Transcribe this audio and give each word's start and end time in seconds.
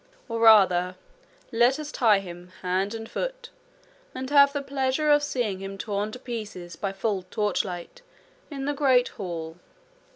Or 0.27 0.39
rather 0.39 0.95
let 1.51 1.77
us 1.77 1.91
tie 1.91 2.21
him 2.21 2.47
hand 2.63 2.95
and 2.95 3.07
foot, 3.07 3.49
and 4.15 4.31
have 4.31 4.51
the 4.51 4.63
pleasure 4.63 5.11
of 5.11 5.21
seeing 5.21 5.59
him 5.59 5.77
torn 5.77 6.11
to 6.13 6.17
pieces 6.17 6.75
by 6.75 6.91
full 6.91 7.21
torchlight 7.29 8.01
in 8.49 8.65
the 8.65 8.73
great 8.73 9.09
hall.' 9.09 9.57